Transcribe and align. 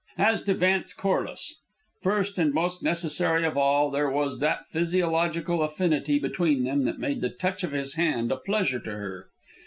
As 0.17 0.41
to 0.45 0.55
Vance 0.55 0.93
Corliss. 0.95 1.57
First, 2.01 2.39
and 2.39 2.55
most 2.55 2.81
necessary 2.81 3.45
of 3.45 3.55
all, 3.55 3.91
there 3.91 4.09
was 4.09 4.39
that 4.39 4.65
physiological 4.67 5.61
affinity 5.61 6.17
between 6.17 6.63
them 6.63 6.85
that 6.85 6.97
made 6.97 7.21
the 7.21 7.29
touch 7.29 7.63
of 7.63 7.71
his 7.71 7.93
hand 7.93 8.31
a 8.31 8.37
pleasure 8.37 8.79
to 8.79 8.89
her. 8.93 9.27